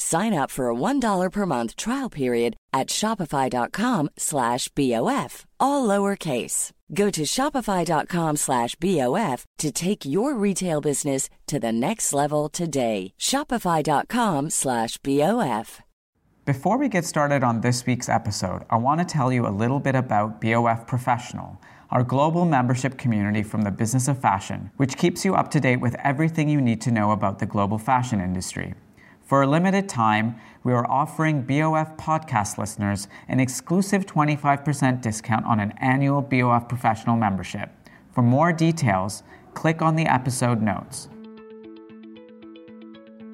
[0.00, 6.70] Sign up for a $1 per month trial period at shopify.com slash BOF, all lowercase.
[6.94, 13.12] Go to shopify.com slash BOF to take your retail business to the next level today.
[13.18, 15.80] Shopify.com slash BOF.
[16.44, 19.80] Before we get started on this week's episode, I want to tell you a little
[19.80, 21.60] bit about BOF Professional,
[21.90, 25.80] our global membership community from the business of fashion, which keeps you up to date
[25.80, 28.74] with everything you need to know about the global fashion industry.
[29.28, 35.60] For a limited time, we are offering BOF podcast listeners an exclusive 25% discount on
[35.60, 37.68] an annual BOF professional membership.
[38.10, 39.22] For more details,
[39.52, 41.10] click on the episode notes.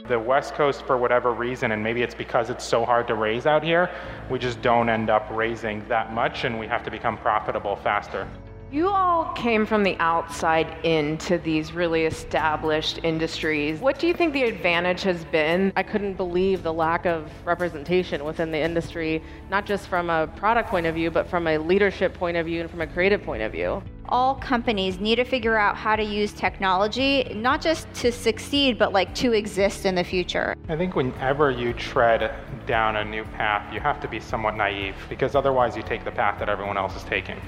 [0.09, 3.47] The West Coast, for whatever reason, and maybe it's because it's so hard to raise
[3.47, 3.89] out here,
[4.29, 8.29] we just don't end up raising that much and we have to become profitable faster.
[8.75, 13.79] You all came from the outside into these really established industries.
[13.79, 15.73] What do you think the advantage has been?
[15.77, 20.71] I couldn't believe the lack of representation within the industry, not just from a product
[20.71, 23.45] point of view, but from a leadership point of view and from a creative point
[23.45, 23.81] of view.
[24.09, 28.93] All companies need to figure out how to use technology, not just to succeed, but
[28.93, 30.57] like to exist in the future.
[30.69, 32.35] I think whenever you tread
[32.67, 36.11] down a new path, you have to be somewhat naive because otherwise you take the
[36.11, 37.41] path that everyone else is taking.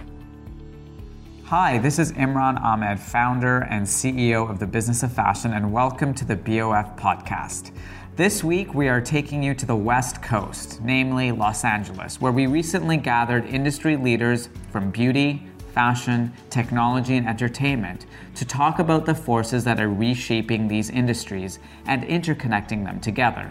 [1.50, 6.12] Hi, this is Imran Amed, founder and CEO of the Business of Fashion, and welcome
[6.14, 7.70] to the BOF podcast.
[8.16, 12.48] This week, we are taking you to the West Coast, namely Los Angeles, where we
[12.48, 19.62] recently gathered industry leaders from beauty, fashion, technology, and entertainment to talk about the forces
[19.62, 23.48] that are reshaping these industries and interconnecting them together.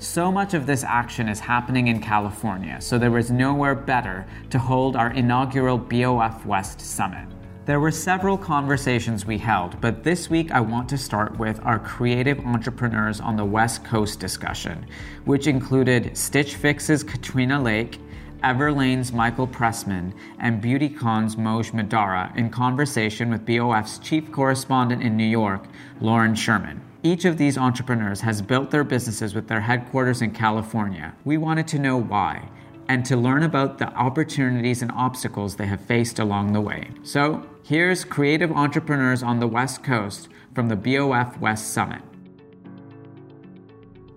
[0.00, 4.56] So much of this action is happening in California, so there was nowhere better to
[4.56, 7.26] hold our inaugural BOF West Summit.
[7.64, 11.80] There were several conversations we held, but this week I want to start with our
[11.80, 14.86] creative entrepreneurs on the West Coast discussion,
[15.24, 17.98] which included Stitch Fix's Katrina Lake,
[18.44, 25.24] Everlane's Michael Preysman, and BeautyCon's Moj Mahdara in conversation with BOF's chief correspondent in New
[25.24, 25.64] York,
[26.00, 26.87] Lauren Sherman.
[27.04, 31.14] Each of these entrepreneurs has built their businesses with their headquarters in California.
[31.24, 32.48] We wanted to know why
[32.88, 36.90] and to learn about the opportunities and obstacles they have faced along the way.
[37.04, 42.02] So, here's creative entrepreneurs on the West Coast from the BOF West Summit.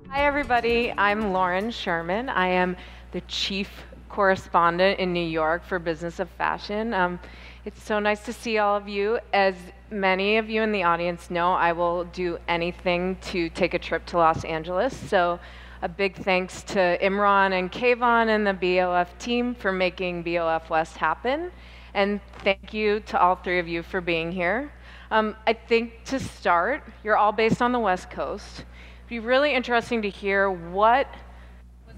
[0.09, 0.91] Hi, everybody.
[0.97, 2.29] I'm Lauren Sherman.
[2.29, 2.75] I am
[3.11, 3.69] the chief
[4.09, 6.95] correspondent in New York for Business of Fashion.
[6.95, 7.19] Um,
[7.63, 9.19] it's so nice to see all of you.
[9.33, 9.55] As
[9.91, 14.05] many of you in the audience know, I will do anything to take a trip
[14.07, 14.95] to Los Angeles.
[14.95, 15.39] So,
[15.83, 20.97] a big thanks to Imran and Kayvon and the BOF team for making BOF West
[20.97, 21.51] happen.
[21.93, 24.71] And thank you to all three of you for being here.
[25.09, 28.59] Um, I think to start, you're all based on the West Coast.
[28.59, 31.07] It'd be really interesting to hear what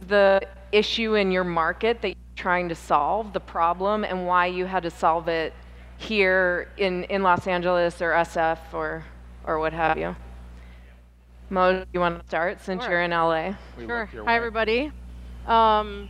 [0.07, 0.41] the
[0.71, 4.83] issue in your market that you're trying to solve, the problem, and why you had
[4.83, 5.53] to solve it
[5.97, 9.05] here in, in Los Angeles or SF or,
[9.45, 10.15] or what have you.
[11.49, 12.93] Mo, you want to start since Sure.
[12.93, 13.53] you're in LA?
[13.77, 14.09] We Sure.
[14.25, 14.91] Hi, everybody.
[15.45, 16.09] Um,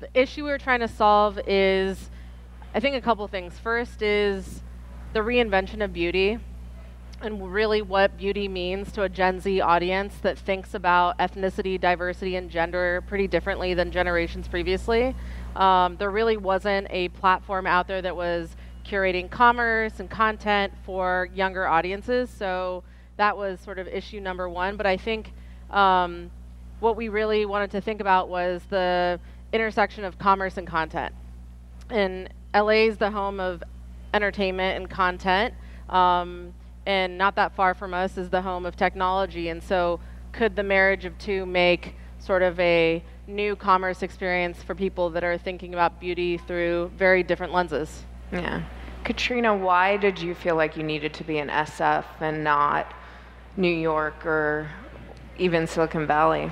[0.00, 2.10] the issue we're trying to solve is,
[2.74, 3.58] I think, a couple things.
[3.58, 4.62] First is
[5.12, 6.38] the reinvention of beauty
[7.22, 12.36] and really what beauty means to a Gen Z audience that thinks about ethnicity, diversity,
[12.36, 15.16] and gender pretty differently than generations previously.
[15.56, 18.54] Um, there really wasn't a platform out there that was
[18.86, 22.30] curating commerce and content for younger audiences.
[22.30, 22.84] So
[23.16, 24.76] that was sort of issue number one.
[24.76, 25.32] But I think
[25.70, 26.30] um,
[26.80, 29.18] what we really wanted to think about was the
[29.52, 31.14] intersection of commerce and content.
[31.90, 33.62] And LA is the home of
[34.14, 35.54] entertainment and content.
[35.88, 36.54] Um,
[36.86, 39.48] and not that far from us is the home of technology.
[39.48, 40.00] And so,
[40.32, 45.24] could the marriage of two make sort of a new commerce experience for people that
[45.24, 48.04] are thinking about beauty through very different lenses?
[48.32, 48.62] Yeah.
[49.04, 52.92] Katrina, why did you feel like you needed to be in SF and not
[53.56, 54.68] New York or
[55.38, 56.50] even Silicon Valley?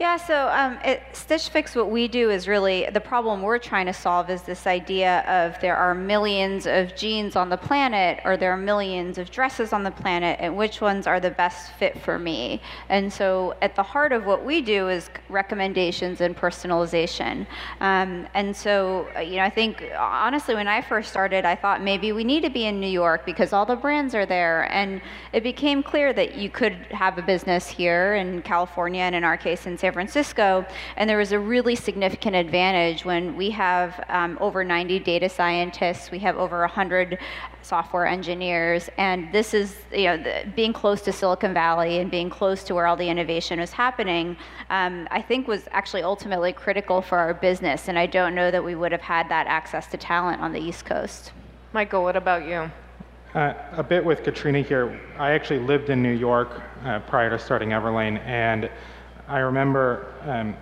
[0.00, 3.84] Yeah, so um, at Stitch Fix, what we do is really the problem we're trying
[3.84, 8.38] to solve is this idea of there are millions of jeans on the planet, or
[8.38, 12.00] there are millions of dresses on the planet, and which ones are the best fit
[12.00, 12.62] for me?
[12.88, 17.46] And so, at the heart of what we do is recommendations and personalization.
[17.82, 21.82] Um, and so, uh, you know, I think honestly, when I first started, I thought
[21.82, 25.02] maybe we need to be in New York because all the brands are there, and
[25.34, 29.36] it became clear that you could have a business here in California, and in our
[29.36, 30.64] case, in San Francisco.
[30.96, 36.10] And there was a really significant advantage when we have um, over 90 data scientists,
[36.10, 37.18] we have over 100
[37.62, 42.30] software engineers, and this is, you know, the, being close to Silicon Valley and being
[42.30, 44.36] close to where all the innovation is happening,
[44.70, 47.88] um, I think was actually ultimately critical for our business.
[47.88, 50.60] And I don't know that we would have had that access to talent on the
[50.60, 51.32] East Coast.
[51.72, 52.70] Michael, what about you?
[53.34, 55.00] Uh, a bit with Katrina here.
[55.16, 58.68] I actually lived in New York uh, prior to starting Everlane, and
[59.30, 60.56] I remember um,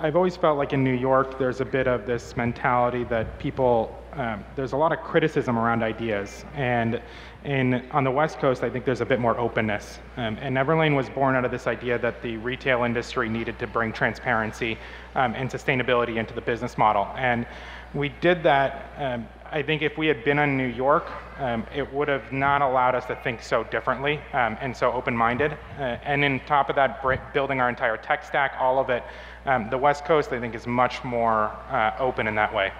[0.00, 4.00] I've always felt like in New York there's a bit of this mentality that people
[4.14, 7.02] um, there's a lot of criticism around ideas, and
[7.44, 9.98] in on the West Coast I think there's a bit more openness.
[10.16, 13.66] Um, and Everlane was born out of this idea that the retail industry needed to
[13.66, 14.78] bring transparency
[15.14, 17.46] um, and sustainability into the business model, and
[17.92, 19.28] we did that.
[19.50, 22.94] I think if we had been in New York, um, it would have not allowed
[22.94, 25.52] us to think so differently um, and so open-minded.
[25.78, 29.04] Uh, and on top of that, br- building our entire tech stack, all of it,
[29.46, 32.72] um, the West Coast, I think, is much more uh, open in that way.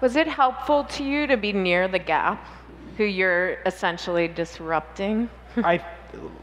[0.00, 2.46] Was it helpful to you to be near the Gap,
[2.96, 5.28] who you're essentially disrupting?
[5.56, 5.84] I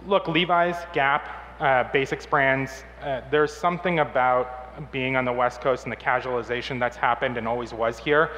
[0.05, 1.29] look, Levi's, Gap,
[1.59, 2.83] uh, Basics brands.
[3.01, 7.47] Uh, there's something about being on the West Coast and the casualization that's happened and
[7.47, 8.29] always was here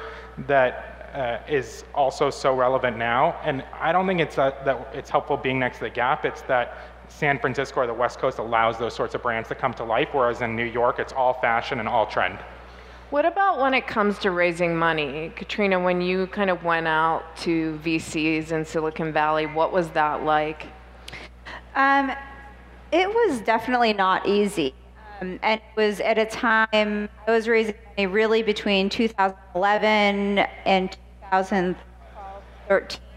[0.46, 3.36] that uh, is also so relevant now.
[3.44, 6.24] And I don't think it's that, that it's helpful being next to the Gap.
[6.24, 9.74] It's that San Francisco or the West Coast allows those sorts of brands to come
[9.74, 12.38] to life, whereas in New York, it's all fashion and all trend.
[13.10, 15.32] What about when it comes to raising money?
[15.34, 20.22] Katrina, when you kind of went out to VCs in Silicon Valley, what was that
[20.22, 20.68] like?
[21.74, 22.12] Um,
[22.92, 24.74] it was definitely not easy.
[25.20, 30.90] Um, and it was at a time, I was raising money really between 2011 and
[31.30, 31.76] 2013
[32.68, 32.98] or so.
[32.98, 33.09] And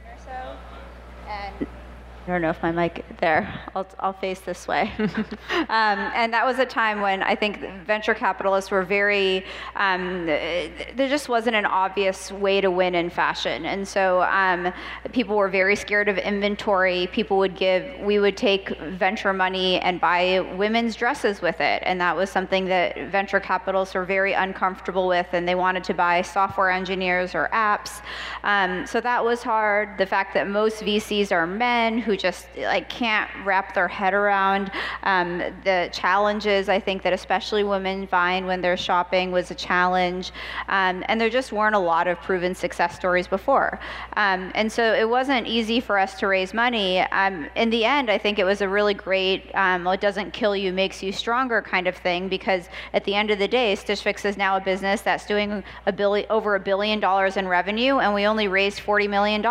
[2.26, 3.54] I don't know if my mic there.
[3.76, 4.94] I'll, I'll face this way.
[5.00, 9.46] um, and that was a time when I think venture capitalists were very.
[9.76, 14.72] Um, there just wasn't an obvious way to win in fashion, and so um,
[15.12, 17.08] people were very scared of inventory.
[17.12, 18.00] People would give.
[18.00, 22.66] We would take venture money and buy women's dresses with it, and that was something
[22.66, 27.50] that venture capitalists were very uncomfortable with, and they wanted to buy software engineers or
[27.52, 28.02] apps.
[28.46, 29.98] Um, so that was hard.
[29.98, 34.14] The fact that most VCs are men who who just like can't wrap their head
[34.14, 34.72] around
[35.04, 36.70] um, the challenges.
[36.70, 40.32] I think that especially women find when they're shopping was a challenge,
[40.68, 43.80] um, and there just weren't a lot of proven success stories before.
[44.16, 47.00] Um, and so it wasn't easy for us to raise money.
[47.00, 50.34] Um, in the end, I think it was a really great, um, well, it doesn't
[50.34, 53.74] kill you, makes you stronger kind of thing because at the end of the day,
[53.74, 55.94] Stitch Fix is now a business that's doing a
[56.30, 59.44] over a billion dollars in revenue, and we only raised $40 million.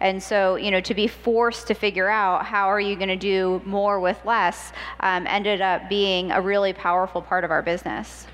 [0.00, 3.08] And so, you know, to be forced to to figure out how are you going
[3.08, 7.62] to do more with less um, ended up being a really powerful part of our
[7.62, 8.26] business.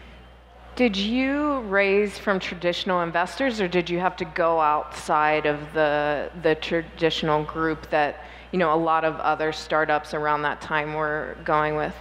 [0.77, 6.31] Did you raise from traditional investors, or did you have to go outside of the
[6.43, 11.37] the traditional group that you know a lot of other startups around that time were
[11.45, 11.95] going with?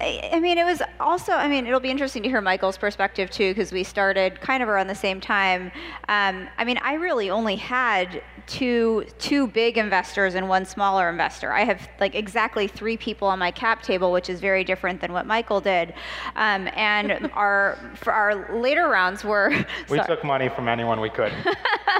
[0.00, 3.30] I, I mean, it was also, I mean, it'll be interesting to hear Michael's perspective
[3.30, 5.72] too, because we started kind of around the same time.
[6.08, 11.52] Um, I mean, I really only had two two big investors and one smaller investor.
[11.52, 15.12] I have like exactly three people on my cap table, which is very different than
[15.12, 15.94] what Michael did.
[16.36, 19.50] Um, and our for our later rounds were
[19.88, 20.06] we sorry.
[20.08, 21.32] took money from anyone we could.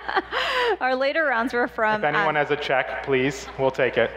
[0.81, 2.01] our later rounds were from.
[2.01, 4.11] If anyone um, has a check, please, we'll take it.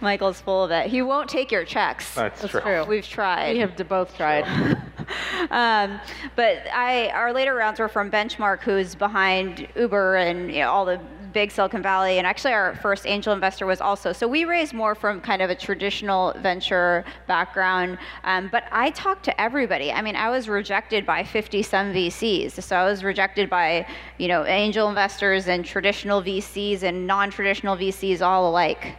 [0.00, 0.86] Michael's full of it.
[0.86, 2.14] He won't take your checks.
[2.14, 2.60] That's, That's true.
[2.60, 2.84] true.
[2.84, 3.54] We've tried.
[3.54, 4.44] We have both tried.
[5.50, 6.00] um,
[6.36, 10.84] but I, our later rounds were from Benchmark, who's behind Uber and you know, all
[10.84, 11.00] the
[11.32, 14.12] big Silicon Valley, and actually our first angel investor was also.
[14.12, 17.98] So we raised more from kind of a traditional venture background.
[18.22, 19.92] Um, but I talked to everybody.
[19.92, 22.62] I mean, I was rejected by 50 some VCs.
[22.62, 23.86] So I was rejected by
[24.18, 28.96] you know angel investors and traditional VCs and non-traditional VCs all alike.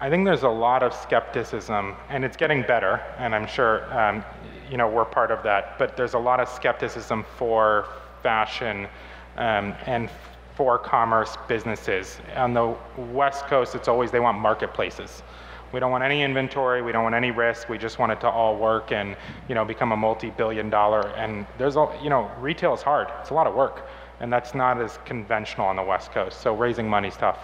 [0.00, 4.24] I think there's a lot of skepticism, and it's getting better, and I'm sure um,
[4.70, 5.76] you know we're part of that.
[5.76, 7.88] But there's a lot of skepticism for
[8.22, 8.86] fashion
[9.36, 10.08] um, and
[10.54, 12.20] for commerce businesses.
[12.36, 12.76] On the
[13.12, 15.24] West Coast, it's always they want marketplaces.
[15.72, 16.80] We don't want any inventory.
[16.80, 17.68] We don't want any risk.
[17.68, 19.16] We just want it to all work and
[19.48, 21.08] you know become a multi-billion dollar.
[21.16, 23.08] And there's a you know retail is hard.
[23.20, 23.88] It's a lot of work,
[24.20, 26.40] and that's not as conventional on the West Coast.
[26.40, 27.40] So raising money's tough.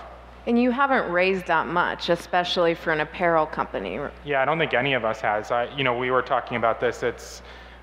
[0.47, 3.99] And you haven't raised that much, especially for an apparel company.
[4.25, 5.51] Yeah, I don't think any of us has.
[5.51, 7.03] I, you know, we were talking about this.
[7.03, 7.41] It's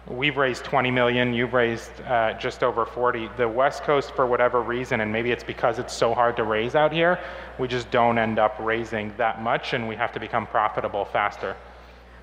[0.07, 1.33] we've raised 20 million.
[1.33, 3.29] You've raised uh, just over 40.
[3.37, 6.75] The West Coast, for whatever reason, and maybe it's because it's so hard to raise
[6.75, 7.19] out here,
[7.57, 11.55] we just don't end up raising that much, and we have to become profitable faster.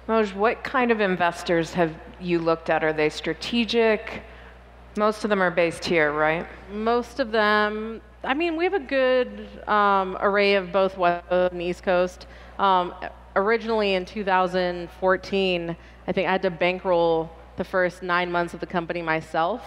[0.09, 2.83] Moj, what kind of investors have you looked at?
[2.83, 4.23] Are they strategic?
[4.97, 6.47] Most of them are based here, right?
[6.73, 11.63] Most of them, I mean, we have a good um, array of both West and
[11.63, 12.27] East Coast.
[12.59, 12.93] Um,
[13.37, 18.67] originally in 2014, I think I had to bankroll the first nine months of the
[18.67, 19.63] company myself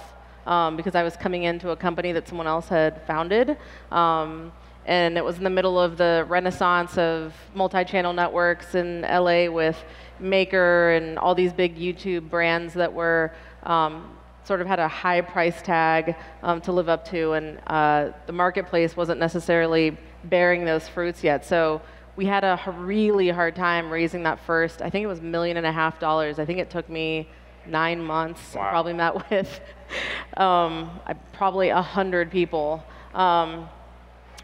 [0.45, 3.55] um, because I was coming into a company that someone else had founded.
[3.89, 4.51] Um,
[4.85, 9.81] and it was in the middle of the renaissance of multi-channel networks in LA with
[10.19, 15.21] Maker and all these big YouTube brands that were um, sort of had a high
[15.21, 20.87] price tag um, to live up to, and uh, the marketplace wasn't necessarily bearing those
[20.87, 21.45] fruits yet.
[21.45, 21.81] So
[22.15, 24.81] we had a really hard time raising that first.
[24.81, 26.39] I think it was a million and a half dollars.
[26.39, 27.27] I think it took me
[27.65, 28.55] nine months.
[28.55, 28.67] Wow.
[28.67, 29.61] I probably met with
[30.37, 30.99] um,
[31.33, 32.83] probably a hundred people.
[33.13, 33.69] Um,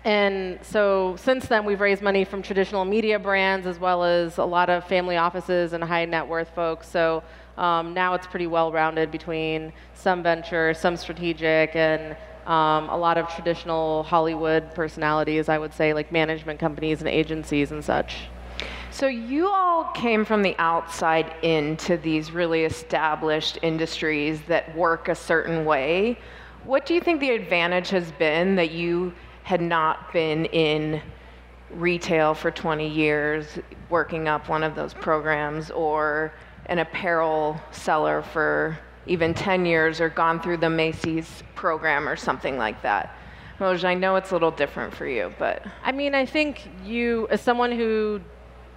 [0.03, 4.45] and so since then, we've raised money from traditional media brands as well as a
[4.45, 6.87] lot of family offices and high net worth folks.
[6.87, 7.23] So
[7.57, 13.17] um, now it's pretty well rounded between some venture, some strategic, and um, a lot
[13.17, 18.29] of traditional Hollywood personalities, I would say, like management companies and agencies and such.
[18.89, 25.15] So you all came from the outside into these really established industries that work a
[25.15, 26.17] certain way.
[26.63, 31.01] What do you think the advantage has been that you had not been in
[31.71, 33.59] retail for 20 years,
[33.89, 36.33] working up one of those programs, or
[36.67, 42.57] an apparel seller for even 10 years or gone through the Macy's program or something
[42.57, 43.15] like that.
[43.59, 45.65] Moj, I know it's a little different for you, but.
[45.83, 48.21] I mean, I think you, as someone who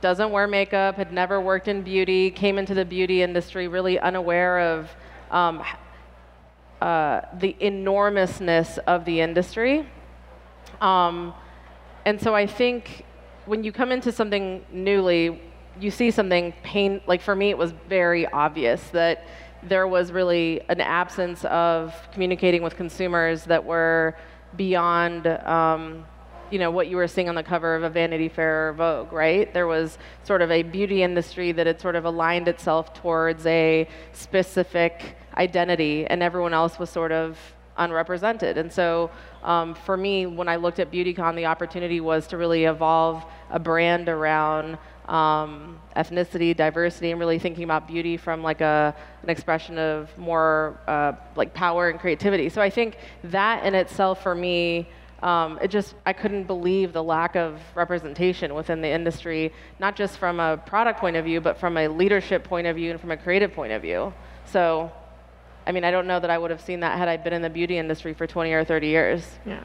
[0.00, 4.59] doesn't wear makeup, had never worked in beauty, came into the beauty industry really unaware
[4.59, 4.90] of
[5.30, 5.62] um,
[6.80, 9.87] uh, the enormousness of the industry.
[10.80, 11.35] Um,
[12.06, 13.04] and so I think
[13.44, 15.40] when you come into something newly,
[15.80, 17.00] you see something pain.
[17.06, 19.25] Like for me, it was very obvious that
[19.62, 24.16] there was really an absence of communicating with consumers that were
[24.56, 26.04] beyond um,
[26.50, 29.12] you know what you were seeing on the cover of a Vanity Fair or Vogue,
[29.12, 29.52] right?
[29.54, 33.88] There was sort of a beauty industry that had sort of aligned itself towards a
[34.12, 37.38] specific identity, and everyone else was sort of
[37.76, 38.58] unrepresented.
[38.58, 39.10] And so,
[39.42, 43.58] um, for me, when I looked at BeautyCon, the opportunity was to really evolve a
[43.58, 44.76] brand around
[45.11, 50.79] um, ethnicity, diversity, and really thinking about beauty from like a an expression of more
[50.87, 52.49] uh, like power and creativity.
[52.49, 54.88] So I think that in itself, for me
[55.23, 60.17] um, it just I couldn't believe the lack of representation within the industry, not just
[60.19, 63.11] from a product point of view, but from a leadership point of view and from
[63.11, 64.14] a creative point of view.
[64.47, 64.90] So,
[65.67, 67.43] I mean, I don't know that I would have seen that had I been in
[67.43, 69.38] the beauty industry for 20 or 30 years.
[69.45, 69.62] Yeah.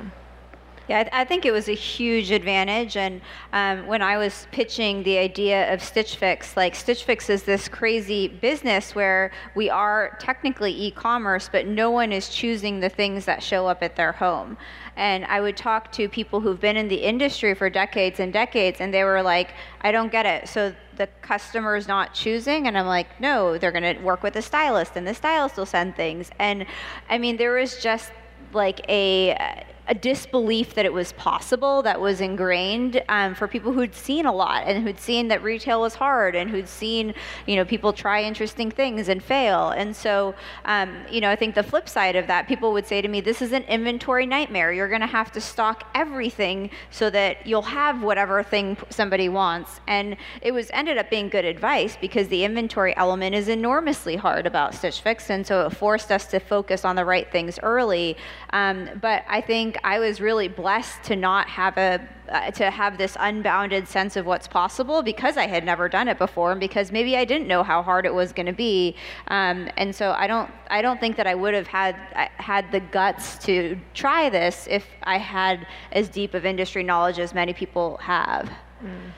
[0.88, 2.96] Yeah, I, th- I, think it was a huge advantage.
[2.96, 3.22] And
[3.54, 7.68] um, when I was pitching the idea of Stitch Fix, like Stitch Fix is this
[7.68, 13.26] crazy business where we are technically e commerce, but no one is choosing the things
[13.26, 14.58] that show up at their home.
[14.96, 18.80] And I would talk to people who've been in the industry for decades and decades,
[18.80, 20.48] and they were like, I don't get it.
[20.48, 22.68] So the customer is not choosing?
[22.68, 25.66] And I'm like, no, they're going to work with a stylist, and the stylist will
[25.66, 26.30] send things.
[26.38, 26.68] And
[27.10, 28.12] I mean, there was just
[28.54, 33.94] like a a disbelief that it was possible that was ingrained um, for people who'd
[33.94, 37.14] seen a lot and who'd seen that retail was hard and who'd seen
[37.46, 39.70] you know people try interesting things and fail.
[39.70, 40.34] And so
[40.66, 43.22] um, you know i think the flip side of that people would say to me
[43.22, 44.72] this is an inventory nightmare.
[44.74, 49.80] You're going to have to stock everything so that you'll have whatever thing somebody wants.
[49.88, 54.46] And it was ended up being good advice because the inventory element is enormously hard
[54.46, 58.18] about stitch fix and so it forced us to focus on the right things early.
[58.52, 62.98] Um, but i think I was really blessed to not have a uh, to have
[62.98, 66.92] this unbounded sense of what's possible because I had never done it before and because
[66.92, 68.96] maybe I didn't know how hard it was going to be.
[69.28, 71.96] Um, and so I don't I don't think that I would have had
[72.38, 77.34] had the guts to try this if I had as deep of industry knowledge as
[77.34, 78.52] many people have.
[78.84, 79.12] Mm.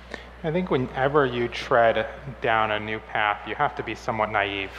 [0.44, 2.08] I think whenever you tread
[2.42, 4.72] down a new path, you have to be somewhat naive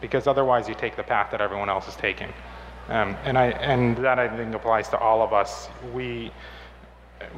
[0.00, 2.32] because otherwise you take the path that everyone else is taking.
[2.90, 5.68] Um, and, I, and that I think applies to all of us.
[5.94, 6.32] We,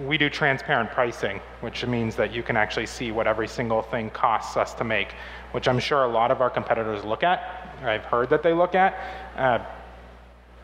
[0.01, 4.09] we do transparent pricing, which means that you can actually see what every single thing
[4.11, 5.13] costs us to make,
[5.51, 7.77] which I'm sure a lot of our competitors look at.
[7.83, 8.99] I've heard that they look at.
[9.37, 9.59] Uh,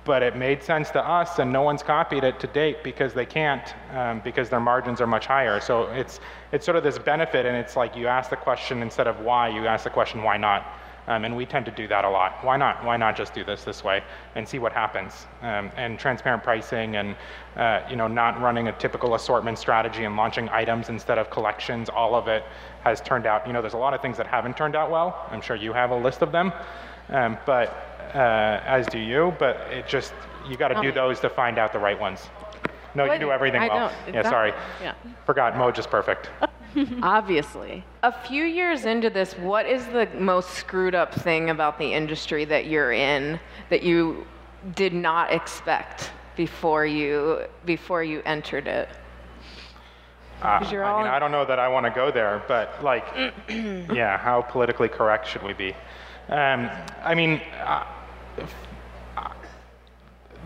[0.09, 3.27] but it made sense to us, and no one's copied it to date because they
[3.27, 5.61] can't, um, because their margins are much higher.
[5.61, 6.21] So it's,
[6.51, 9.49] it's sort of this benefit, and it's like you ask the question instead of why,
[9.51, 10.78] you ask the question, why not?
[11.09, 12.45] Um, and we tend to do that a lot.
[12.45, 12.85] Why not?
[12.85, 15.27] Why not just do this this way and see what happens?
[15.41, 17.17] Um, and transparent pricing and
[17.57, 21.89] uh, you know not running a typical assortment strategy and launching items instead of collections.
[21.89, 22.45] All of it
[22.85, 23.47] has turned out.
[23.47, 25.27] You know, there's a lot of things that haven't turned out well.
[25.31, 26.53] I'm sure you have a list of them,
[27.09, 29.35] um, but uh, as do you.
[29.39, 30.13] But it just
[30.47, 32.29] you got to do those to find out the right ones.
[32.95, 33.93] No, you do everything I well.
[34.05, 34.15] Don't.
[34.15, 34.53] Yeah, sorry.
[34.83, 34.93] Yeah.
[35.25, 35.55] Forgot.
[35.55, 36.29] Moj is perfect.
[37.03, 37.85] Obviously.
[38.03, 42.45] A few years into this, what is the most screwed up thing about the industry
[42.47, 44.27] that you're in that you
[44.75, 48.89] did not expect before you before you entered it?
[50.43, 53.05] Uh, I, mean, I don't know that I want to go there, but like,
[53.49, 55.75] yeah, how politically correct should we be?
[56.29, 56.71] Um,
[57.03, 57.85] I mean, uh,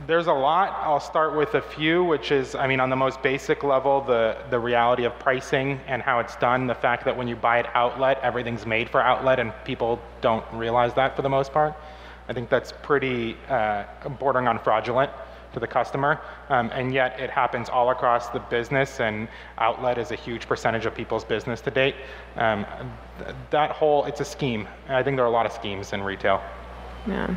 [0.07, 0.79] there's a lot.
[0.83, 4.37] I'll start with a few, which is, I mean, on the most basic level, the,
[4.51, 6.67] the reality of pricing and how it's done.
[6.67, 10.45] The fact that when you buy it outlet, everything's made for outlet, and people don't
[10.53, 11.75] realize that for the most part.
[12.29, 13.85] I think that's pretty uh,
[14.19, 15.11] bordering on fraudulent
[15.53, 20.11] to the customer, um, and yet it happens all across the business, and outlet is
[20.11, 21.95] a huge percentage of people's business to date.
[22.37, 22.65] Um,
[23.19, 24.67] th- that whole, it's a scheme.
[24.89, 26.43] I think there are a lot of schemes in retail.
[27.07, 27.35] Yeah.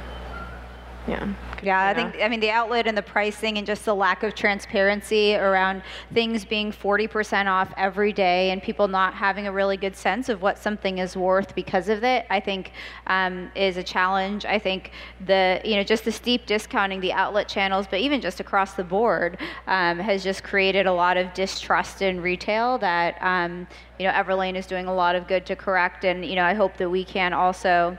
[1.08, 1.34] Yeah.
[1.64, 4.36] Yeah, I think, I mean, the outlet and the pricing and just the lack of
[4.36, 5.82] transparency around
[6.14, 10.44] things being 40% off every day and people not having a really good sense of
[10.44, 12.72] what something is worth because of it, I think
[13.08, 14.46] um, is a challenge.
[14.46, 14.92] I think
[15.26, 18.84] the, you know, just the steep discounting the outlet channels, but even just across the
[18.84, 24.12] board, um, has just created a lot of distrust in retail that, um, you know,
[24.12, 26.06] Everlane is doing a lot of good to correct.
[26.06, 27.98] And, you know, I hope that we can also.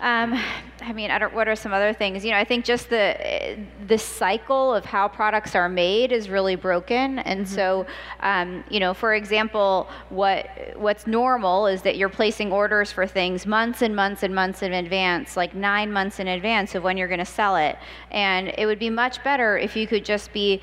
[0.00, 0.40] Um,
[0.82, 2.24] I mean, I don't, what are some other things?
[2.24, 6.56] You know, I think just the the cycle of how products are made is really
[6.56, 7.18] broken.
[7.18, 7.54] And mm-hmm.
[7.54, 7.86] so,
[8.20, 13.46] um, you know, for example, what what's normal is that you're placing orders for things
[13.46, 17.08] months and months and months in advance, like nine months in advance of when you're
[17.08, 17.76] going to sell it.
[18.10, 20.62] And it would be much better if you could just be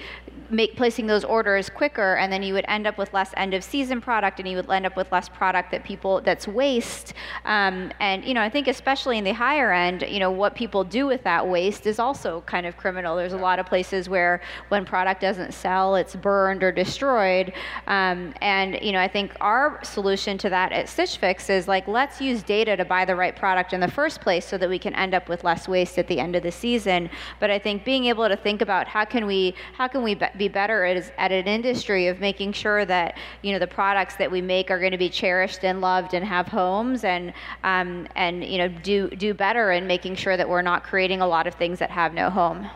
[0.49, 3.63] make placing those orders quicker and then you would end up with less end of
[3.63, 7.13] season product and you would end up with less product that people that's waste.
[7.45, 10.83] Um, and you know i think especially in the higher end you know what people
[10.83, 13.15] do with that waste is also kind of criminal.
[13.15, 17.53] There's a lot of places where when product doesn't sell it's burned or destroyed.
[17.87, 21.87] Um, and you know i think our solution to that at stitch fix is like
[21.87, 24.79] let's use data to buy the right product in the first place so that we
[24.79, 27.09] can end up with less waste at the end of the season.
[27.39, 30.26] But i think being able to think about how can we how can we be
[30.37, 34.31] be better at, at an industry of making sure that you know the products that
[34.31, 38.43] we make are going to be cherished and loved and have homes and um, and
[38.43, 41.53] you know do do better in making sure that we're not creating a lot of
[41.55, 42.69] things that have no home.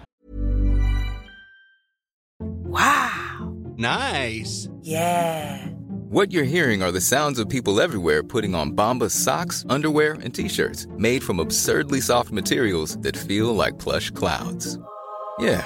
[2.40, 3.54] Wow!
[3.78, 4.70] Nice.
[4.82, 5.68] Yeah.
[6.12, 10.36] What you're hearing are the sounds of people everywhere putting on Bombas socks, underwear, and
[10.36, 14.78] t-shirts made from absurdly soft materials that feel like plush clouds.
[15.40, 15.66] Yeah,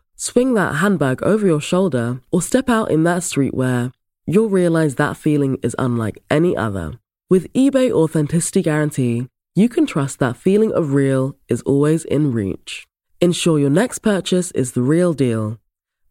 [0.23, 3.91] Swing that handbag over your shoulder or step out in that streetwear,
[4.27, 6.99] you'll realize that feeling is unlike any other.
[7.27, 12.85] With eBay Authenticity Guarantee, you can trust that feeling of real is always in reach.
[13.19, 15.57] Ensure your next purchase is the real deal.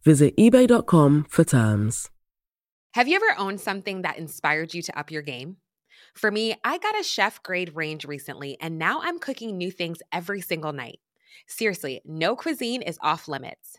[0.03, 2.11] Visit eBay.com for terms.
[2.95, 5.59] Have you ever owned something that inspired you to up your game?
[6.15, 9.99] For me, I got a chef grade range recently, and now I'm cooking new things
[10.11, 10.99] every single night.
[11.47, 13.79] Seriously, no cuisine is off limits.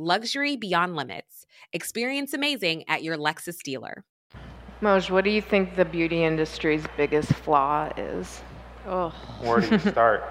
[0.00, 1.44] Luxury beyond limits.
[1.72, 4.04] Experience amazing at your Lexus dealer.
[4.80, 8.40] Moj, what do you think the beauty industry's biggest flaw is?
[8.86, 9.08] Oh.
[9.40, 10.22] Where do you start?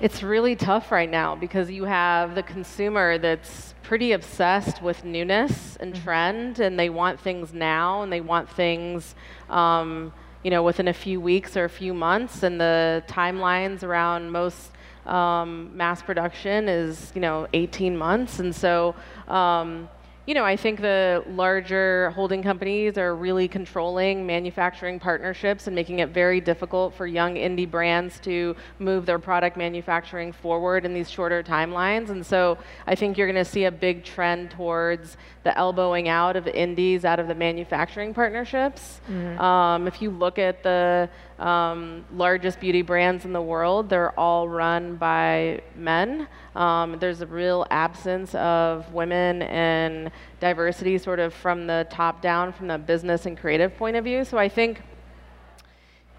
[0.00, 5.74] it's really tough right now because you have the consumer that's pretty obsessed with newness
[5.80, 6.04] and mm-hmm.
[6.04, 9.16] trend, and they want things now, and they want things,
[9.50, 10.12] um,
[10.44, 14.70] you know, within a few weeks or a few months, and the timelines around most
[15.06, 18.94] um, mass production is you know 18 months, and so
[19.28, 19.88] um,
[20.26, 25.98] you know, I think the larger holding companies are really controlling manufacturing partnerships and making
[25.98, 31.10] it very difficult for young indie brands to move their product manufacturing forward in these
[31.10, 32.10] shorter timelines.
[32.10, 36.36] And so I think you're going to see a big trend towards the elbowing out
[36.36, 39.00] of indies out of the manufacturing partnerships.
[39.10, 39.40] Mm-hmm.
[39.40, 41.10] Um, if you look at the
[41.42, 46.28] um, largest beauty brands in the world, they're all run by men.
[46.54, 52.52] Um, there's a real absence of women and diversity, sort of from the top down,
[52.52, 54.24] from the business and creative point of view.
[54.24, 54.82] So I think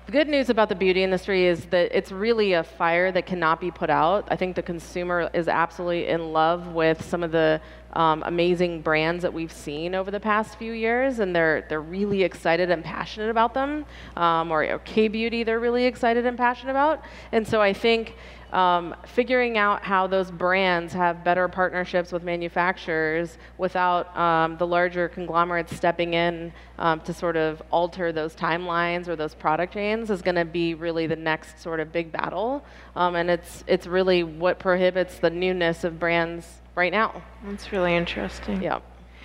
[0.06, 3.62] the good news about the beauty industry is that it's really a fire that cannot
[3.62, 4.28] be put out.
[4.30, 7.62] I think the consumer is absolutely in love with some of the
[7.94, 12.24] um, amazing brands that we've seen over the past few years, and they're they're really
[12.24, 13.86] excited and passionate about them.
[14.18, 17.06] Um, or K Beauty, they're really excited and passionate about.
[17.32, 18.16] And so I think
[18.54, 25.10] um, figuring out how those brands have better partnerships with manufacturers without um, the larger
[25.10, 30.22] conglomerates stepping in um, to sort of alter those timelines or those product chains is
[30.22, 32.63] going to be really the next sort of big battle.
[32.96, 37.24] Um, and it's, it's really what prohibits the newness of brands right now.
[37.44, 38.62] That's really interesting.
[38.62, 38.80] Yeah.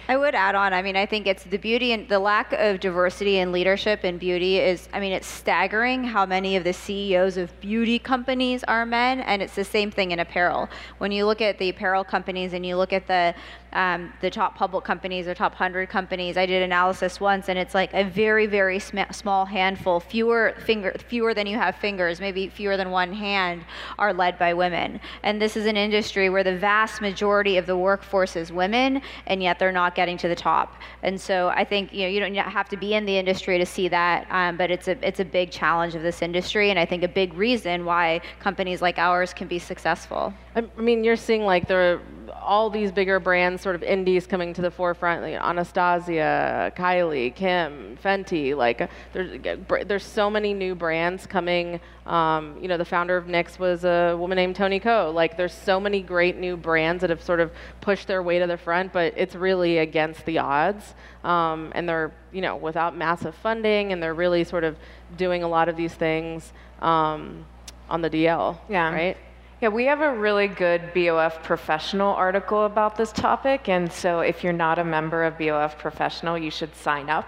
[0.07, 0.73] I would add on.
[0.73, 4.19] I mean, I think it's the beauty and the lack of diversity in leadership in
[4.19, 4.89] beauty is.
[4.93, 9.43] I mean, it's staggering how many of the CEOs of beauty companies are men, and
[9.43, 10.69] it's the same thing in apparel.
[10.99, 13.35] When you look at the apparel companies and you look at the
[13.73, 16.37] um, the top public companies or top 100 companies.
[16.37, 20.95] I did analysis once, and it's like a very, very sm- small handful, fewer finger,
[21.09, 23.65] fewer than you have fingers, maybe fewer than one hand,
[23.99, 25.01] are led by women.
[25.23, 29.43] And this is an industry where the vast majority of the workforce is women, and
[29.43, 30.75] yet they're not getting to the top.
[31.03, 33.67] And so I think you know you don't have to be in the industry to
[33.67, 36.87] see that, um, but it's a it's a big challenge of this industry, and I
[36.87, 40.33] think a big reason why companies like ours can be successful.
[40.57, 42.01] I mean, you're seeing like the
[42.49, 47.99] all these bigger brands, sort of indies coming to the forefront, like Anastasia, Kylie, Kim,
[48.03, 48.57] Fenty.
[48.57, 49.39] Like there's
[49.87, 51.79] there's so many new brands coming.
[52.07, 55.13] Um, you know, the founder of NYX was a woman named Toni Ko.
[55.15, 58.47] Like there's so many great new brands that have sort of pushed their way to
[58.47, 60.95] the front, but it's really against the odds.
[61.25, 64.79] Um, and they're you know without massive funding, and they're really sort of
[65.19, 67.45] doing a lot of these things um,
[67.91, 68.57] on the DL.
[68.71, 68.91] Yeah.
[68.91, 69.17] Right.
[69.61, 74.45] Yeah, we have a really good BOF Professional article about this topic, and so if
[74.45, 77.27] you're not a member of BOF Professional, you should sign up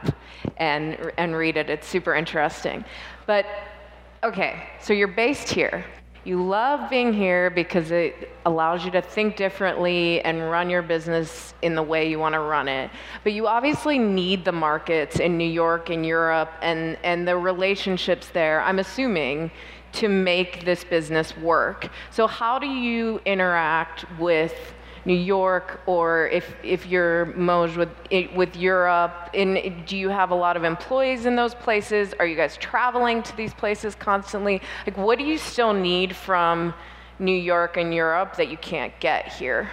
[0.57, 1.69] and and read it.
[1.69, 2.85] It's super interesting.
[3.27, 3.47] But
[4.23, 5.85] okay, so you're based here.
[6.23, 11.55] You love being here because it allows you to think differently and run your business
[11.62, 12.90] in the way you want to run it.
[13.25, 18.29] But you obviously need the markets in New York and Europe and, and the relationships
[18.29, 19.51] there, I'm assuming,
[19.92, 21.88] to make this business work.
[22.11, 24.55] So how do you interact with
[25.07, 27.88] New York, or if if you're Moj with
[28.37, 32.14] with Europe, in do you have a lot of employees in those places?
[32.18, 34.61] Are you guys traveling to these places constantly?
[34.87, 36.74] Like, what do you still need from
[37.18, 39.70] New York and Europe that you can't get here?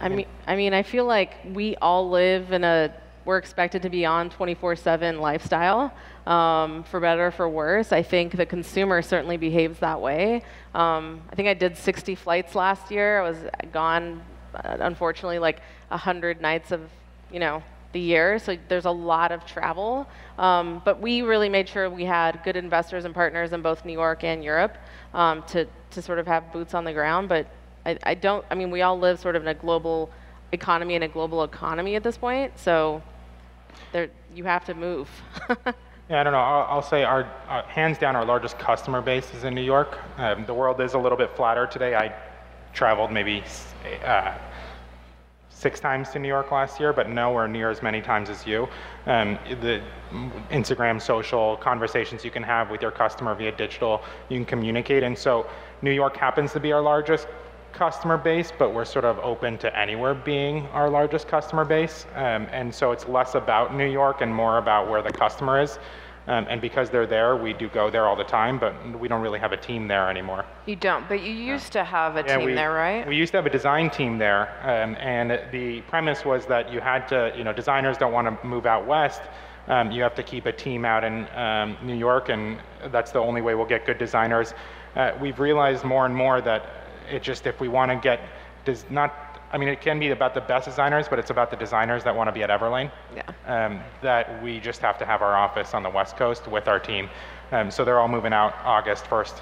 [0.00, 3.90] I mean, I mean, I feel like we all live in a we're expected to
[3.90, 5.92] be on 24/7 lifestyle
[6.26, 7.92] um, for better or for worse.
[7.92, 10.42] I think the consumer certainly behaves that way.
[10.74, 13.20] Um, I think I did 60 flights last year.
[13.20, 13.38] I was
[13.72, 14.22] gone,
[14.54, 16.90] uh, unfortunately, like 100 nights of,
[17.32, 17.62] you know,
[17.92, 18.38] the year.
[18.38, 20.06] So there's a lot of travel.
[20.38, 23.92] Um, but we really made sure we had good investors and partners in both New
[23.92, 24.76] York and Europe
[25.14, 27.28] um, to, to sort of have boots on the ground.
[27.28, 27.46] But
[27.86, 30.10] I, I don't, I mean, we all live sort of in a global
[30.52, 32.58] economy and a global economy at this point.
[32.58, 33.00] So
[33.92, 35.08] there, you have to move.
[36.08, 36.38] Yeah, I don't know.
[36.38, 39.98] I'll, I'll say our, uh, hands down, our largest customer base is in New York.
[40.18, 41.96] Um, the world is a little bit flatter today.
[41.96, 42.14] I
[42.72, 43.42] traveled maybe
[44.04, 44.38] uh,
[45.48, 48.68] six times to New York last year, but nowhere near as many times as you.
[49.06, 49.82] Um, the
[50.52, 55.02] Instagram, social conversations you can have with your customer via digital, you can communicate.
[55.02, 55.48] And so
[55.82, 57.26] New York happens to be our largest
[57.76, 62.06] customer base, but we're sort of open to anywhere being our largest customer base.
[62.14, 65.78] Um, and so it's less about New York and more about where the customer is.
[66.28, 69.20] Um, and because they're there, we do go there all the time, but we don't
[69.20, 70.44] really have a team there anymore.
[70.64, 73.06] You don't, but you used to have a yeah, team we, there, right?
[73.06, 76.80] We used to have a design team there, um, and the premise was that you
[76.80, 79.22] had to, you know, designers don't want to move out west.
[79.68, 82.58] Um, you have to keep a team out in um, New York, and
[82.90, 84.52] that's the only way we'll get good designers.
[84.96, 88.20] Uh, we've realized more and more that it just if we want to get
[88.64, 91.56] does not I mean, it can be about the best designers, but it's about the
[91.56, 92.90] designers that want to be at Everlane.
[93.14, 93.22] Yeah.
[93.46, 96.80] Um, that we just have to have our office on the West Coast with our
[96.80, 97.08] team.
[97.52, 99.40] Um, so they're all moving out August 1st.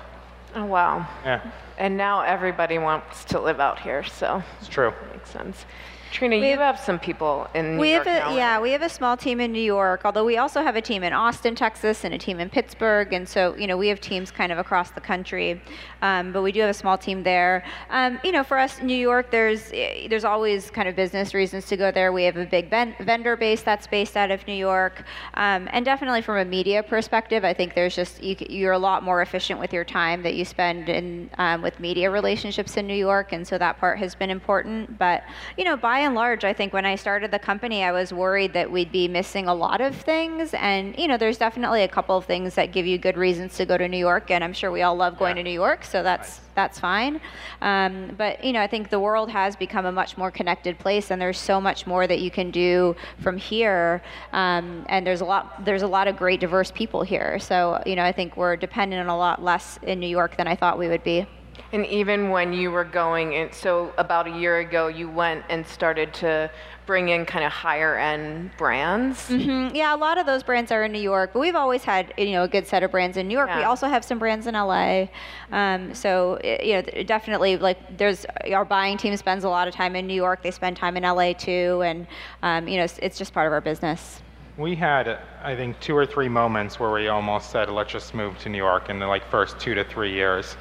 [0.56, 1.06] Oh, wow.
[1.24, 1.40] Yeah.
[1.78, 4.42] And now everybody wants to live out here, so.
[4.60, 4.92] It's true.
[5.12, 5.64] Makes sense.
[6.12, 8.82] Trina, We you have some people in New we York have a yeah we have
[8.82, 12.04] a small team in New York although we also have a team in Austin Texas
[12.04, 14.90] and a team in Pittsburgh and so you know we have teams kind of across
[14.90, 15.60] the country
[16.02, 17.64] um, but we do have a small team there.
[17.90, 21.66] Um, you know for us New York there's eh, there's always kind of business reasons
[21.66, 22.12] to go there.
[22.12, 25.84] We have a big ben- vendor base that's based out of New York um, and
[25.84, 29.58] definitely from a media perspective I think there's just you, you're a lot more efficient
[29.58, 33.46] with your time that you spend in um, with media relationships in New York and
[33.46, 35.24] so that part has been important but
[35.56, 38.52] you know by and large I think when I started the company I was worried
[38.52, 40.54] that we'd be missing a lot of things.
[40.54, 43.66] And you know there's definitely a couple of things that give you good reasons to
[43.66, 46.02] go to New York and I'm sure we all love going to New York so
[46.02, 47.20] that's that's fine.
[47.60, 51.10] Um, but you know I think the world has become a much more connected place
[51.10, 54.02] and there's so much more that you can do from here.
[54.32, 57.38] Um, and there's a lot there's a lot of great diverse people here.
[57.38, 60.46] So you know I think we're dependent on a lot less in New York than
[60.46, 61.26] I thought we would be.
[61.74, 65.66] And even when you were going, in, so about a year ago, you went and
[65.66, 66.48] started to
[66.86, 69.26] bring in kind of higher end brands.
[69.26, 72.14] hmm Yeah, a lot of those brands are in New York, but we've always had
[72.16, 73.50] you know a good set of brands in New York.
[73.56, 75.06] We also have some brands in LA.
[75.50, 79.74] Um, so i- you know, definitely like there's our buying team spends a lot of
[79.74, 80.44] time in New York.
[80.44, 82.06] They spend time in LA too, and
[82.44, 84.22] um, you know it's, it's just part of our business.
[84.56, 88.38] We had, I think, two or three moments where we almost said, let's just move
[88.38, 90.56] to New York in the like first two to three years.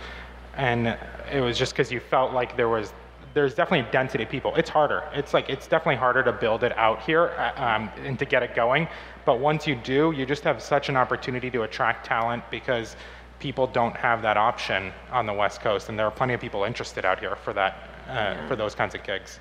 [0.55, 0.97] And
[1.31, 2.93] it was just because you felt like there was,
[3.33, 4.53] there's definitely a density of people.
[4.55, 5.03] It's harder.
[5.13, 8.43] It's like, it's definitely harder to build it out here uh, um, and to get
[8.43, 8.87] it going.
[9.25, 12.95] But once you do, you just have such an opportunity to attract talent because
[13.39, 15.89] people don't have that option on the West Coast.
[15.89, 18.95] And there are plenty of people interested out here for that, uh, for those kinds
[18.95, 19.39] of gigs.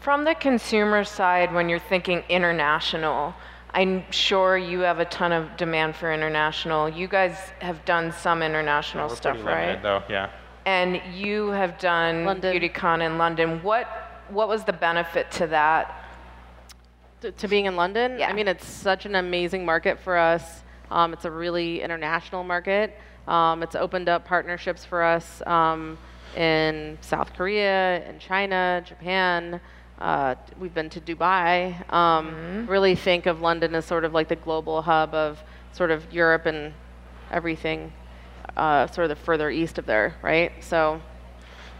[0.00, 3.34] From the consumer side, when you're thinking international,
[3.74, 6.88] I'm sure you have a ton of demand for international.
[6.88, 9.66] You guys have done some international We're stuff, pretty right?
[9.66, 10.30] limited though, yeah.
[10.64, 13.62] And you have done BeautyCon in London.
[13.62, 13.86] What
[14.30, 16.04] what was the benefit to that?
[17.24, 18.18] to, to being in London.
[18.18, 18.28] Yeah.
[18.28, 20.62] I mean, it's such an amazing market for us.
[20.90, 22.98] Um, it's a really international market.
[23.26, 25.96] Um, it's opened up partnerships for us um,
[26.36, 29.60] in South Korea, in China, Japan.
[29.98, 31.92] Uh, we've been to Dubai.
[31.92, 36.12] Um, Really think of London as sort of like the global hub of sort of
[36.12, 36.72] Europe and
[37.30, 37.92] everything,
[38.56, 40.52] uh, sort of the further east of there, right?
[40.62, 41.00] So.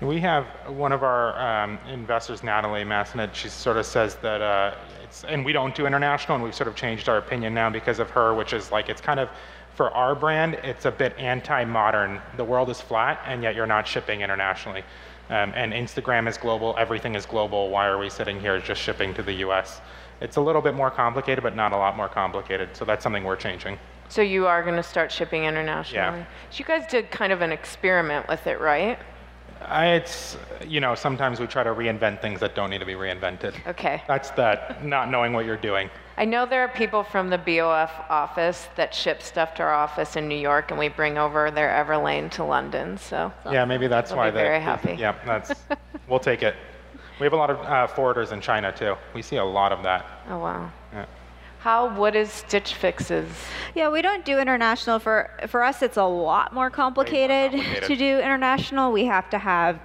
[0.00, 4.74] We have one of our um, investors, Natalie Massenet, she sort of says that uh,
[5.02, 8.00] it's, and we don't do international, and we've sort of changed our opinion now because
[8.00, 9.28] of her, which is like, it's kind of,
[9.74, 12.20] for our brand, it's a bit anti-modern.
[12.36, 14.84] The world is flat, and yet you're not shipping internationally.
[15.30, 17.70] Um, and Instagram is global, everything is global.
[17.70, 19.80] Why are we sitting here just shipping to the US?
[20.20, 22.76] It's a little bit more complicated, but not a lot more complicated.
[22.76, 23.78] So that's something we're changing.
[24.08, 26.20] So you are going to start shipping internationally.
[26.20, 26.26] Yeah.
[26.50, 28.98] So you guys did kind of an experiment with it, right?
[29.62, 30.36] I, it's,
[30.66, 33.54] you know, sometimes we try to reinvent things that don't need to be reinvented.
[33.66, 34.02] Okay.
[34.06, 35.90] That's that, not knowing what you're doing.
[36.16, 40.16] I know there are people from the BOF office that ship stuff to our office
[40.16, 42.98] in New York, and we bring over their Everlane to London.
[42.98, 44.42] So Yeah, maybe that's why be they.
[44.42, 44.94] very happy.
[44.98, 45.52] Yeah, that's.
[46.08, 46.54] we'll take it.
[47.18, 48.96] We have a lot of uh, forwarders in China too.
[49.14, 50.04] We see a lot of that.
[50.28, 50.70] Oh wow.
[50.92, 51.06] Yeah.
[51.64, 51.88] How?
[51.88, 53.26] What is Stitch Fix's?
[53.74, 54.98] Yeah, we don't do international.
[54.98, 57.84] For for us, it's a lot more complicated, complicated.
[57.84, 58.92] to do international.
[58.92, 59.80] We have to have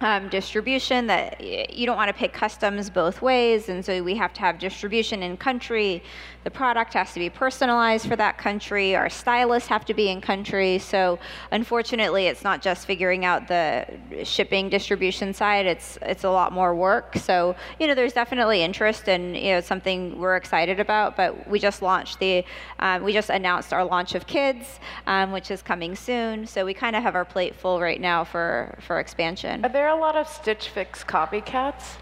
[0.00, 4.32] um, distribution that you don't want to pay customs both ways, and so we have
[4.34, 6.02] to have distribution in country.
[6.44, 8.96] The product has to be personalized for that country.
[8.96, 10.78] Our stylists have to be in country.
[10.78, 11.18] So
[11.50, 13.86] unfortunately, it's not just figuring out the
[14.24, 15.66] shipping distribution side.
[15.66, 17.16] It's it's a lot more work.
[17.16, 21.14] So you know, there's definitely interest, and you know, something we're excited about.
[21.14, 22.44] But we just launched the,
[22.78, 26.46] um, we just announced our launch of Kids, um, which is coming soon.
[26.46, 29.60] So we kind of have our plate full right now for for expansion.
[29.90, 31.96] A lot of Stitch Fix copycats?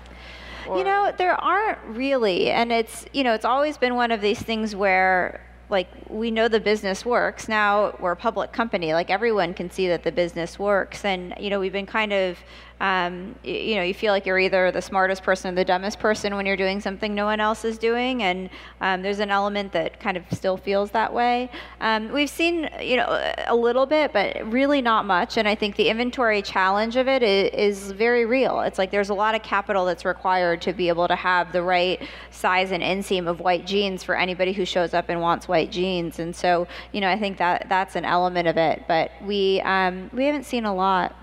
[0.67, 4.39] You know, there aren't really, and it's you know, it's always been one of these
[4.39, 7.49] things where like we know the business works.
[7.49, 11.49] Now we're a public company, like everyone can see that the business works, and you
[11.49, 12.37] know, we've been kind of
[12.81, 15.99] um, y- you know, you feel like you're either the smartest person or the dumbest
[15.99, 19.73] person when you're doing something no one else is doing, and um, there's an element
[19.73, 21.51] that kind of still feels that way.
[21.81, 25.37] Um, we've seen, you know, a little bit, but really not much.
[25.37, 27.51] And I think the inventory challenge of it is,
[27.87, 28.61] is very real.
[28.61, 31.63] It's like there's a lot of capital that's required to be able to have the
[31.63, 35.71] right size and inseam of white jeans for anybody who shows up and wants white
[35.71, 36.19] jeans.
[36.19, 38.85] And so, you know, I think that that's an element of it.
[38.87, 41.15] But we um, we haven't seen a lot.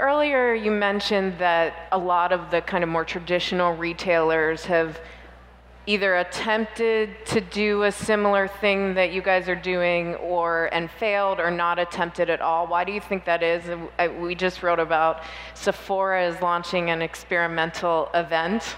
[0.00, 4.98] Earlier, you mentioned that a lot of the kind of more traditional retailers have
[5.84, 11.38] either attempted to do a similar thing that you guys are doing or and failed
[11.38, 12.66] or not attempted at all.
[12.66, 13.68] Why do you think that is?
[13.68, 18.76] Uh, uh, we just wrote about sephora is launching an experimental event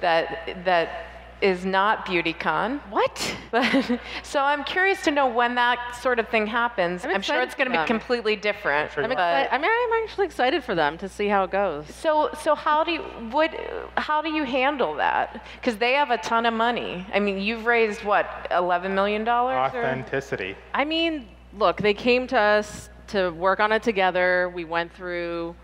[0.00, 1.13] that that
[1.44, 2.80] is not BeautyCon.
[2.88, 3.36] What?
[3.50, 7.04] But, so I'm curious to know when that sort of thing happens.
[7.04, 8.90] I'm, I'm sure it's going to be completely different.
[8.96, 11.86] I'm, excited, I mean, I'm actually excited for them to see how it goes.
[11.94, 13.54] So, so how do you what?
[13.98, 15.44] How do you handle that?
[15.60, 17.06] Because they have a ton of money.
[17.12, 19.56] I mean, you've raised what, 11 million dollars?
[19.56, 20.52] Authenticity.
[20.52, 20.56] Or?
[20.72, 21.28] I mean,
[21.58, 24.50] look, they came to us to work on it together.
[24.54, 25.54] We went through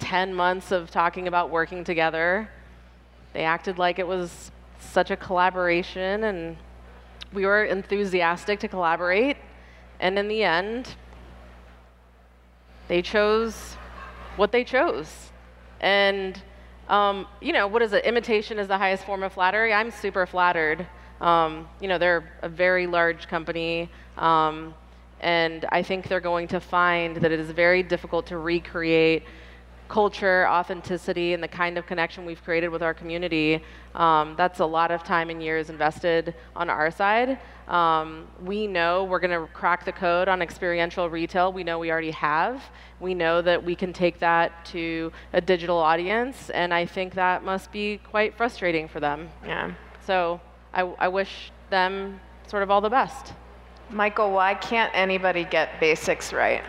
[0.00, 2.50] 10 months of talking about working together.
[3.32, 6.56] They acted like it was such a collaboration, and
[7.32, 9.36] we were enthusiastic to collaborate.
[10.00, 10.94] And in the end,
[12.86, 13.76] they chose
[14.36, 15.30] what they chose.
[15.80, 16.40] And,
[16.88, 18.04] um, you know, what is it?
[18.04, 19.72] Imitation is the highest form of flattery.
[19.72, 20.86] I'm super flattered.
[21.20, 23.90] Um, you know, they're a very large company.
[24.16, 24.74] Um,
[25.20, 29.24] and I think they're going to find that it is very difficult to recreate
[29.88, 33.62] culture, authenticity, and the kind of connection we've created with our community,
[33.94, 37.38] um, that's a lot of time and years invested on our side.
[37.68, 41.52] Um, we know we're going to crack the code on experiential retail.
[41.52, 42.62] We know we already have.
[43.00, 47.44] We know that we can take that to a digital audience, and I think that
[47.44, 49.28] must be quite frustrating for them.
[49.44, 49.72] Yeah.
[50.06, 50.40] So
[50.72, 53.32] I, I wish them sort of all the best.
[53.90, 56.62] Michael, why can't anybody get basics right?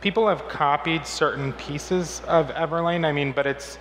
[0.00, 3.06] People have copied certain pieces of Everlane.
[3.06, 3.78] I mean, but it's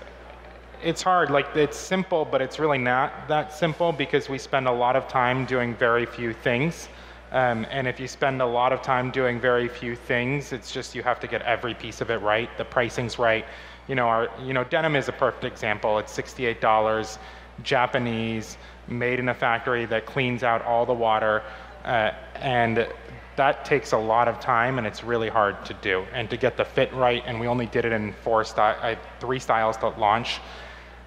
[0.81, 1.31] it's hard.
[1.31, 5.07] Like it's simple, but it's really not that simple because we spend a lot of
[5.07, 6.89] time doing very few things.
[7.31, 10.93] Um, and if you spend a lot of time doing very few things, it's just
[10.93, 12.49] you have to get every piece of it right.
[12.57, 13.45] The pricing's right.
[13.87, 15.97] You know, our you know denim is a perfect example.
[15.99, 17.17] It's sixty-eight dollars,
[17.63, 18.57] Japanese,
[18.87, 21.41] made in a factory that cleans out all the water,
[21.85, 22.87] uh, and
[23.35, 26.55] that takes a lot of time and it's really hard to do and to get
[26.57, 30.39] the fit right and we only did it in four sty- three styles to launch.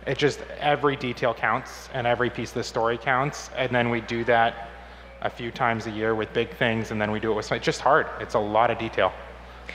[0.06, 4.00] It just every detail counts and every piece of the story counts and then we
[4.00, 4.68] do that
[5.22, 7.64] a few times a year with big things and then we do it with it's
[7.64, 8.06] just hard.
[8.20, 9.12] It's a lot of detail.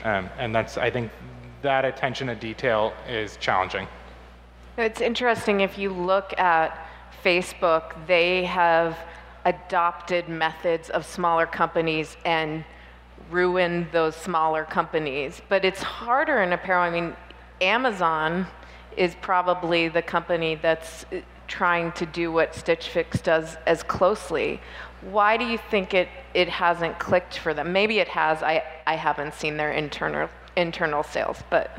[0.04, 1.10] Um, and that's i think
[1.62, 3.86] that attention to detail is challenging.
[4.76, 6.88] It's interesting if you look at
[7.22, 8.98] facebook they have
[9.44, 12.64] adopted methods of smaller companies and
[13.30, 15.42] ruined those smaller companies.
[15.48, 16.82] But it's harder in apparel.
[16.82, 17.16] I mean,
[17.60, 18.46] Amazon
[18.96, 24.60] is probably the company that's uh, trying to do what Stitch Fix does as closely.
[25.00, 27.72] Why do you think it, it hasn't clicked for them?
[27.72, 28.42] Maybe it has.
[28.42, 31.70] I, I haven't seen their internal internal sales, but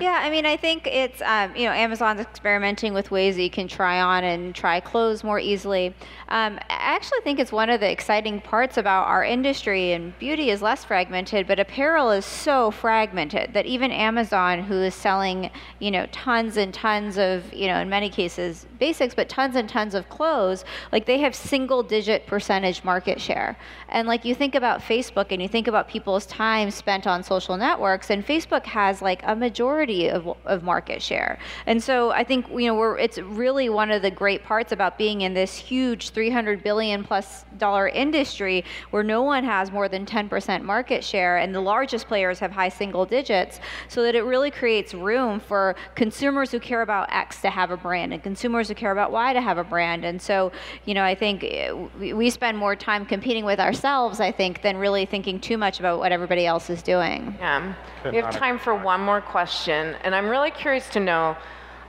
[0.00, 3.50] yeah, I mean, I think it's, um, you know, Amazon's experimenting with ways that you
[3.50, 5.94] can try on and try clothes more easily.
[6.28, 10.50] Um, I actually think it's one of the exciting parts about our industry, and beauty
[10.50, 15.90] is less fragmented, but apparel is so fragmented that even Amazon, who is selling, you
[15.90, 19.94] know, tons and tons of, you know, in many cases basics, but tons and tons
[19.94, 23.58] of clothes, like they have single digit percentage market share.
[23.90, 27.56] And like you think about Facebook and you think about people's time spent on social
[27.56, 31.38] networks, and Facebook has like a majority majority of, of market share.
[31.66, 34.98] And so I think you know we're, it's really one of the great parts about
[34.98, 40.06] being in this huge 300 billion plus dollar industry where no one has more than
[40.06, 44.50] 10% market share and the largest players have high single digits so that it really
[44.50, 48.74] creates room for consumers who care about X to have a brand and consumers who
[48.74, 50.04] care about Y to have a brand.
[50.04, 50.52] And so,
[50.84, 54.76] you know, I think eh, we spend more time competing with ourselves, I think, than
[54.76, 57.34] really thinking too much about what everybody else is doing.
[57.38, 57.74] Yeah.
[58.04, 61.36] We have time for one more question question, and I'm really curious to know.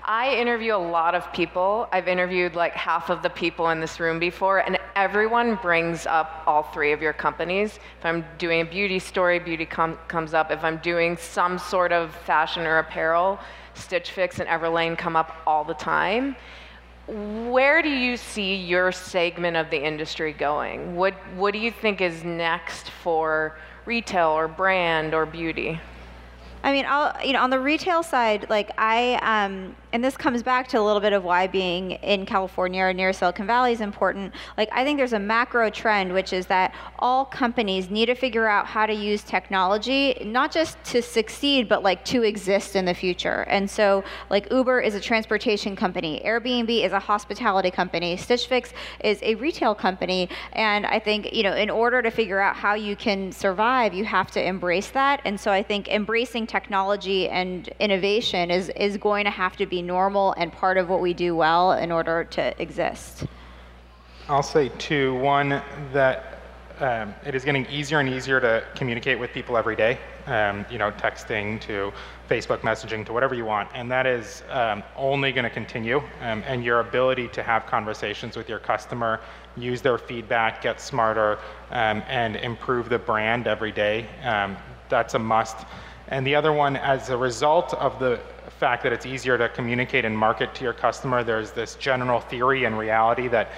[0.04, 1.88] I interview a lot of people.
[1.92, 6.44] I've interviewed like half of the people in this room before, and everyone brings up
[6.48, 7.80] all three of your companies.
[8.00, 10.50] If I'm doing a beauty story, beauty com- comes up.
[10.50, 13.40] If I'm doing some sort of fashion or apparel,
[13.76, 16.36] Stitch Fix and Everlane come up all the time.
[17.08, 20.96] Where do you see your segment of the industry going?
[20.96, 25.80] What, what do you think is next for retail or brand or beauty?
[26.64, 30.42] I mean, I'll, you know, on the retail side, like I, um, and this comes
[30.44, 33.82] back to a little bit of why being in California or near Silicon Valley is
[33.82, 34.34] important.
[34.58, 38.48] Like, I think there's a macro trend, which is that all companies need to figure
[38.48, 42.94] out how to use technology, not just to succeed, but like to exist in the
[42.94, 43.42] future.
[43.50, 48.74] And so, like, Uber is a transportation company, Airbnb is a hospitality company, Stitch Fix
[49.04, 50.30] is a retail company.
[50.54, 54.06] And I think, you know, in order to figure out how you can survive, you
[54.06, 55.22] have to embrace that.
[55.26, 59.81] And so I think embracing technology and innovation is, is going to have to be
[59.82, 63.26] normal and part of what we do well in order to exist?
[64.30, 65.16] I'll say two.
[65.16, 65.62] One,
[65.94, 66.40] that
[66.80, 70.00] um, it is getting easier and easier to communicate with people every day.
[70.26, 71.92] Um, you know, texting to
[72.30, 75.98] Facebook messaging to whatever you want, and that is um, only going to continue.
[76.22, 79.20] Um, and your ability to have conversations with your customer,
[79.58, 81.40] use their feedback, get smarter,
[81.72, 84.08] um, and improve the brand every day.
[84.24, 84.58] Um,
[84.90, 85.58] that's a must.
[86.08, 88.20] And the other one, as a result of the
[88.62, 92.66] fact that it's easier to communicate and market to your customer, there's this general theory
[92.66, 93.50] and reality that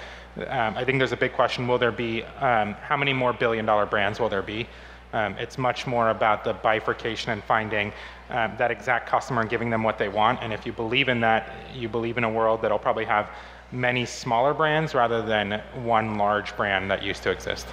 [0.48, 3.66] um, I think there's a big question, will there be, um, how many more billion
[3.66, 4.66] dollar brands will there be?
[5.12, 7.92] Um, it's much more about the bifurcation and finding
[8.30, 10.42] um, that exact customer and giving them what they want.
[10.42, 13.28] And if you believe in that, you believe in a world that'll probably have
[13.72, 17.66] many smaller brands rather than one large brand that used to exist.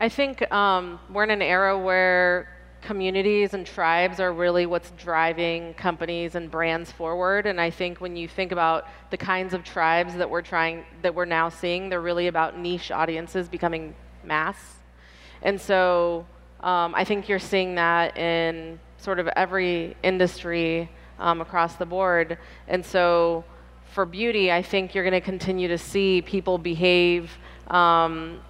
[0.00, 5.74] I think um, we're in an era where communities and tribes are really what's driving
[5.74, 7.46] companies and brands forward.
[7.46, 11.14] And i think when you think about the kinds of tribes that we're trying that
[11.14, 14.58] we're now seeing they're really about niche audiences becoming mass.
[15.42, 16.26] And so
[16.60, 22.38] um, i think you're seeing that in sort of every industry um, across the board.
[22.68, 23.44] And so
[23.92, 27.30] for beauty i think you're going to continue to see people behave
[27.68, 28.40] um,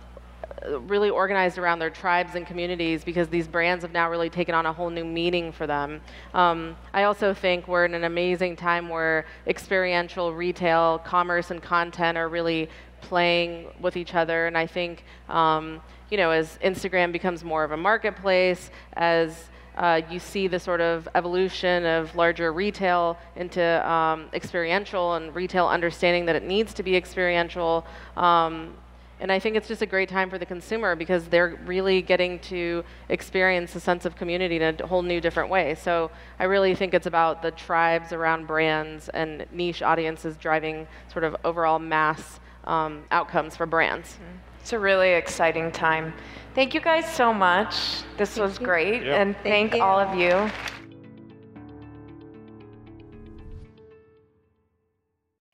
[0.80, 4.66] really organized around their tribes and communities because these brands have now really taken on
[4.66, 6.00] a whole new meaning for them.
[6.34, 12.18] Um, I also think we're in an amazing time where experiential retail, commerce, and content
[12.18, 12.68] are really
[13.00, 14.46] playing with each other.
[14.46, 15.80] And I think, um,
[16.10, 20.80] you know, as Instagram becomes more of a marketplace, as uh, you see the sort
[20.80, 26.82] of evolution of larger retail into um, experiential and retail understanding that it needs to
[26.82, 27.86] be experiential.
[28.16, 28.74] Um,
[29.20, 32.38] and I think it's just a great time for the consumer because they're really getting
[32.40, 35.74] to experience a sense of community in a whole new different way.
[35.74, 41.24] So I really think it's about the tribes around brands and niche audiences driving sort
[41.24, 44.10] of overall mass um, outcomes for brands.
[44.10, 44.38] Mm-hmm.
[44.60, 46.12] It's a really exciting time.
[46.54, 48.02] Thank you guys so much.
[48.16, 49.02] This thank was great.
[49.02, 49.18] Yep.
[49.18, 50.50] And thank, thank all of you.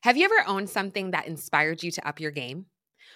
[0.03, 2.67] Have you ever owned something that inspired you to up your game?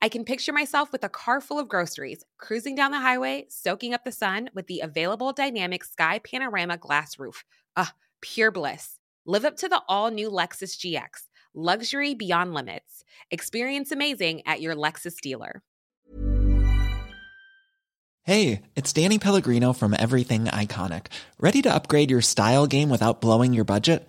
[0.00, 3.94] I can picture myself with a car full of groceries, cruising down the highway, soaking
[3.94, 7.44] up the sun with the available dynamic sky panorama glass roof.
[7.76, 8.98] Ah, pure bliss.
[9.26, 11.28] Live up to the all new Lexus GX.
[11.54, 13.04] Luxury beyond limits.
[13.30, 15.62] Experience amazing at your Lexus dealer.
[18.24, 21.06] Hey, it's Danny Pellegrino from Everything Iconic.
[21.40, 24.08] Ready to upgrade your style game without blowing your budget?